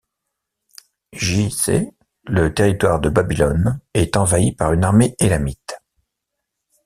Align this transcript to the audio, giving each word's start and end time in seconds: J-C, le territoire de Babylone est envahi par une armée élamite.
J-C, 1.13 1.91
le 2.25 2.51
territoire 2.55 2.99
de 3.01 3.09
Babylone 3.09 3.79
est 3.93 4.17
envahi 4.17 4.51
par 4.51 4.73
une 4.73 4.83
armée 4.83 5.15
élamite. 5.19 5.79